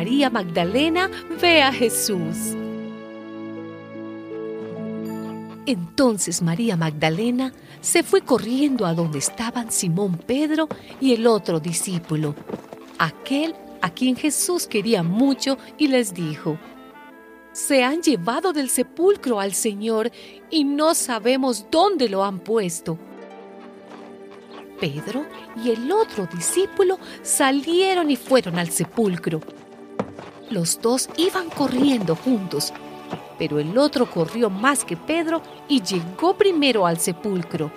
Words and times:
María 0.00 0.30
Magdalena 0.30 1.10
ve 1.42 1.60
a 1.60 1.70
Jesús. 1.70 2.56
Entonces 5.66 6.40
María 6.40 6.74
Magdalena 6.74 7.52
se 7.82 8.02
fue 8.02 8.22
corriendo 8.22 8.86
a 8.86 8.94
donde 8.94 9.18
estaban 9.18 9.70
Simón 9.70 10.16
Pedro 10.16 10.70
y 11.02 11.12
el 11.12 11.26
otro 11.26 11.60
discípulo, 11.60 12.34
aquel 12.98 13.54
a 13.82 13.90
quien 13.90 14.16
Jesús 14.16 14.66
quería 14.66 15.02
mucho, 15.02 15.58
y 15.76 15.88
les 15.88 16.14
dijo, 16.14 16.56
Se 17.52 17.84
han 17.84 18.00
llevado 18.00 18.54
del 18.54 18.70
sepulcro 18.70 19.38
al 19.38 19.52
Señor 19.52 20.10
y 20.48 20.64
no 20.64 20.94
sabemos 20.94 21.66
dónde 21.70 22.08
lo 22.08 22.24
han 22.24 22.38
puesto. 22.38 22.98
Pedro 24.80 25.26
y 25.62 25.68
el 25.68 25.92
otro 25.92 26.26
discípulo 26.26 26.98
salieron 27.20 28.10
y 28.10 28.16
fueron 28.16 28.58
al 28.58 28.70
sepulcro. 28.70 29.42
Los 30.50 30.82
dos 30.82 31.08
iban 31.16 31.48
corriendo 31.48 32.16
juntos, 32.16 32.72
pero 33.38 33.60
el 33.60 33.78
otro 33.78 34.10
corrió 34.10 34.50
más 34.50 34.84
que 34.84 34.96
Pedro 34.96 35.42
y 35.68 35.80
llegó 35.80 36.34
primero 36.34 36.86
al 36.86 36.98
sepulcro. 36.98 37.70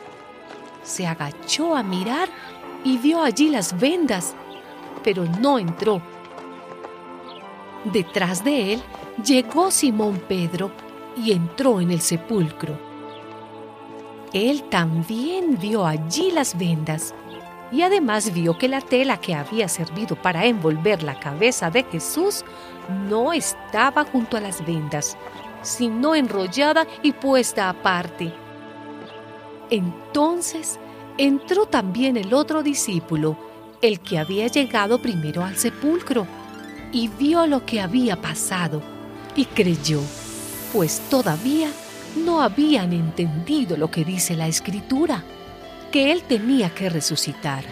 Se 0.81 1.05
agachó 1.05 1.75
a 1.75 1.83
mirar 1.83 2.27
y 2.83 2.97
vio 2.97 3.21
allí 3.21 3.49
las 3.49 3.79
vendas, 3.79 4.33
pero 5.03 5.23
no 5.39 5.59
entró. 5.59 6.01
Detrás 7.85 8.43
de 8.43 8.73
él 8.73 8.81
llegó 9.23 9.69
Simón 9.69 10.19
Pedro 10.27 10.71
y 11.15 11.31
entró 11.31 11.79
en 11.79 11.91
el 11.91 12.01
sepulcro. 12.01 12.75
Él 14.33 14.63
también 14.63 15.59
vio 15.61 15.85
allí 15.85 16.31
las 16.31 16.57
vendas 16.57 17.13
y 17.73 17.81
además 17.81 18.31
vio 18.31 18.55
que 18.55 18.67
la 18.67 18.81
tela 18.81 19.19
que 19.19 19.33
había 19.33 19.67
servido 19.67 20.15
para 20.15 20.45
envolver 20.45 21.01
la 21.01 21.19
cabeza 21.19 21.71
de 21.71 21.83
Jesús 21.83 22.45
no 23.09 23.33
estaba 23.33 24.05
junto 24.05 24.37
a 24.37 24.41
las 24.41 24.63
vendas, 24.63 25.17
sino 25.63 26.13
enrollada 26.13 26.85
y 27.01 27.13
puesta 27.13 27.69
aparte. 27.69 28.31
Entonces 29.71 30.79
entró 31.17 31.65
también 31.65 32.15
el 32.15 32.35
otro 32.35 32.61
discípulo, 32.61 33.35
el 33.81 33.99
que 34.01 34.19
había 34.19 34.45
llegado 34.47 35.01
primero 35.01 35.43
al 35.43 35.57
sepulcro, 35.57 36.27
y 36.91 37.07
vio 37.07 37.47
lo 37.47 37.65
que 37.65 37.81
había 37.81 38.21
pasado, 38.21 38.83
y 39.35 39.45
creyó, 39.45 39.99
pues 40.73 41.01
todavía 41.09 41.71
no 42.23 42.43
habían 42.43 42.93
entendido 42.93 43.77
lo 43.77 43.89
que 43.89 44.05
dice 44.05 44.35
la 44.35 44.47
escritura 44.47 45.23
que 45.93 46.11
él 46.11 46.23
tenía 46.23 46.73
que 46.73 46.89
resucitar. 46.89 47.63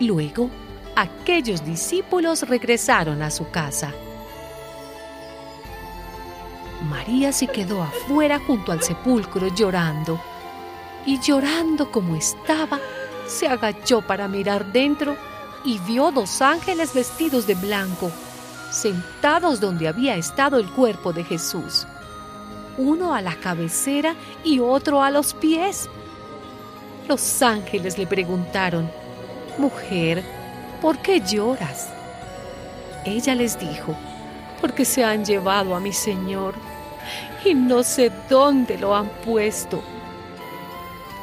Luego, 0.00 0.50
aquellos 0.96 1.64
discípulos 1.64 2.42
regresaron 2.42 3.22
a 3.22 3.30
su 3.30 3.48
casa. 3.50 3.94
María 6.88 7.30
se 7.30 7.46
quedó 7.46 7.84
afuera 7.84 8.40
junto 8.44 8.72
al 8.72 8.82
sepulcro 8.82 9.54
llorando, 9.54 10.20
y 11.06 11.20
llorando 11.20 11.92
como 11.92 12.16
estaba, 12.16 12.80
se 13.28 13.46
agachó 13.46 14.02
para 14.02 14.26
mirar 14.26 14.72
dentro 14.72 15.16
y 15.64 15.78
vio 15.78 16.10
dos 16.10 16.42
ángeles 16.42 16.92
vestidos 16.94 17.46
de 17.46 17.54
blanco, 17.54 18.10
sentados 18.72 19.60
donde 19.60 19.86
había 19.86 20.16
estado 20.16 20.58
el 20.58 20.68
cuerpo 20.68 21.12
de 21.12 21.22
Jesús 21.22 21.86
uno 22.80 23.14
a 23.14 23.20
la 23.20 23.34
cabecera 23.36 24.14
y 24.42 24.58
otro 24.58 25.02
a 25.02 25.10
los 25.10 25.34
pies. 25.34 25.88
Los 27.08 27.42
ángeles 27.42 27.98
le 27.98 28.06
preguntaron, 28.06 28.90
Mujer, 29.58 30.22
¿por 30.80 30.98
qué 30.98 31.20
lloras? 31.20 31.92
Ella 33.04 33.34
les 33.34 33.58
dijo, 33.58 33.94
porque 34.60 34.84
se 34.84 35.04
han 35.04 35.24
llevado 35.24 35.74
a 35.74 35.80
mi 35.80 35.92
Señor 35.92 36.54
y 37.44 37.54
no 37.54 37.82
sé 37.82 38.10
dónde 38.28 38.78
lo 38.78 38.94
han 38.94 39.08
puesto. 39.24 39.82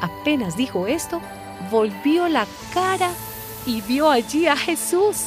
Apenas 0.00 0.56
dijo 0.56 0.86
esto, 0.86 1.20
volvió 1.70 2.28
la 2.28 2.46
cara 2.72 3.10
y 3.66 3.80
vio 3.80 4.10
allí 4.10 4.46
a 4.46 4.56
Jesús, 4.56 5.26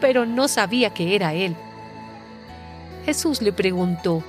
pero 0.00 0.24
no 0.24 0.48
sabía 0.48 0.90
que 0.90 1.14
era 1.14 1.34
él. 1.34 1.56
Jesús 3.04 3.42
le 3.42 3.52
preguntó, 3.52 4.22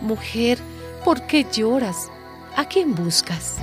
Mujer, 0.00 0.58
¿por 1.04 1.26
qué 1.26 1.46
lloras? 1.50 2.10
¿A 2.56 2.64
quién 2.66 2.94
buscas? 2.94 3.56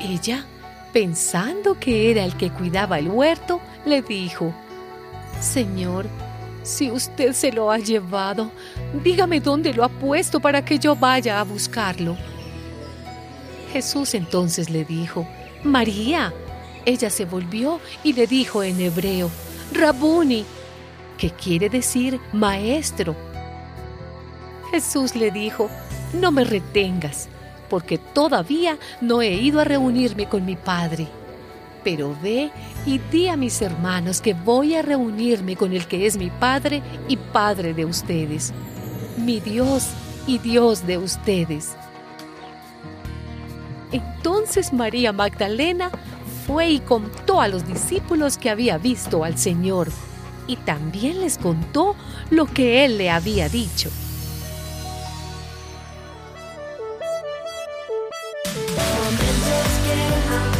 Ella, 0.00 0.44
pensando 0.92 1.78
que 1.78 2.10
era 2.10 2.24
el 2.24 2.36
que 2.36 2.50
cuidaba 2.50 2.98
el 2.98 3.08
huerto, 3.08 3.60
le 3.84 4.02
dijo, 4.02 4.52
Señor, 5.40 6.06
si 6.62 6.90
usted 6.90 7.32
se 7.32 7.52
lo 7.52 7.70
ha 7.70 7.78
llevado, 7.78 8.50
dígame 9.02 9.40
dónde 9.40 9.72
lo 9.72 9.84
ha 9.84 9.88
puesto 9.88 10.40
para 10.40 10.64
que 10.64 10.78
yo 10.78 10.94
vaya 10.94 11.40
a 11.40 11.44
buscarlo. 11.44 12.16
Jesús 13.72 14.14
entonces 14.14 14.70
le 14.70 14.84
dijo, 14.84 15.26
María. 15.64 16.32
Ella 16.84 17.10
se 17.10 17.26
volvió 17.26 17.80
y 18.02 18.14
le 18.14 18.26
dijo 18.26 18.62
en 18.62 18.80
hebreo, 18.80 19.30
Rabuni, 19.72 20.46
que 21.18 21.30
quiere 21.30 21.68
decir 21.68 22.18
maestro. 22.32 23.14
Jesús 24.70 25.14
le 25.14 25.30
dijo, 25.30 25.70
no 26.12 26.30
me 26.30 26.44
retengas, 26.44 27.28
porque 27.68 27.98
todavía 27.98 28.78
no 29.00 29.22
he 29.22 29.34
ido 29.34 29.60
a 29.60 29.64
reunirme 29.64 30.28
con 30.28 30.44
mi 30.44 30.56
Padre. 30.56 31.06
Pero 31.84 32.16
ve 32.22 32.50
y 32.84 32.98
di 32.98 33.28
a 33.28 33.36
mis 33.36 33.62
hermanos 33.62 34.20
que 34.20 34.34
voy 34.34 34.74
a 34.74 34.82
reunirme 34.82 35.56
con 35.56 35.72
el 35.72 35.86
que 35.86 36.06
es 36.06 36.16
mi 36.16 36.30
Padre 36.30 36.82
y 37.08 37.16
Padre 37.16 37.72
de 37.72 37.84
ustedes, 37.84 38.52
mi 39.16 39.40
Dios 39.40 39.88
y 40.26 40.38
Dios 40.38 40.86
de 40.86 40.98
ustedes. 40.98 41.76
Entonces 43.92 44.72
María 44.72 45.12
Magdalena 45.12 45.90
fue 46.46 46.70
y 46.70 46.80
contó 46.80 47.40
a 47.40 47.48
los 47.48 47.66
discípulos 47.66 48.36
que 48.36 48.50
había 48.50 48.76
visto 48.76 49.24
al 49.24 49.38
Señor, 49.38 49.88
y 50.46 50.56
también 50.56 51.20
les 51.20 51.38
contó 51.38 51.94
lo 52.30 52.46
que 52.46 52.84
él 52.84 52.98
le 52.98 53.10
había 53.10 53.48
dicho. 53.48 53.90
Con 59.88 60.57